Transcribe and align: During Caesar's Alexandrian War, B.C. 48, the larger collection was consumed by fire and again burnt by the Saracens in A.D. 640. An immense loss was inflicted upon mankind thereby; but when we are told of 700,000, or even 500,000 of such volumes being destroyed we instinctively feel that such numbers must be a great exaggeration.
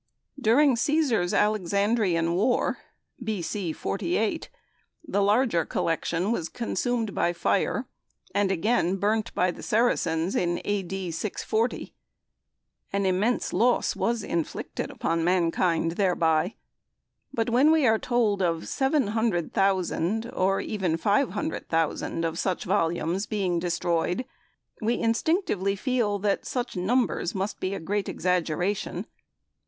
During 0.41 0.75
Caesar's 0.77 1.31
Alexandrian 1.31 2.33
War, 2.33 2.79
B.C. 3.23 3.71
48, 3.71 4.49
the 5.07 5.21
larger 5.21 5.63
collection 5.63 6.31
was 6.31 6.49
consumed 6.49 7.13
by 7.13 7.33
fire 7.33 7.85
and 8.33 8.51
again 8.51 8.95
burnt 8.95 9.31
by 9.35 9.51
the 9.51 9.61
Saracens 9.61 10.35
in 10.35 10.59
A.D. 10.65 11.11
640. 11.11 11.93
An 12.91 13.05
immense 13.05 13.53
loss 13.53 13.95
was 13.95 14.23
inflicted 14.23 14.89
upon 14.89 15.23
mankind 15.23 15.91
thereby; 15.91 16.55
but 17.31 17.51
when 17.51 17.71
we 17.71 17.85
are 17.85 17.99
told 17.99 18.41
of 18.41 18.67
700,000, 18.67 20.31
or 20.33 20.59
even 20.59 20.97
500,000 20.97 22.25
of 22.25 22.39
such 22.39 22.63
volumes 22.63 23.27
being 23.27 23.59
destroyed 23.59 24.25
we 24.81 24.97
instinctively 24.97 25.75
feel 25.75 26.17
that 26.17 26.47
such 26.47 26.75
numbers 26.75 27.35
must 27.35 27.59
be 27.59 27.75
a 27.75 27.79
great 27.79 28.09
exaggeration. 28.09 29.05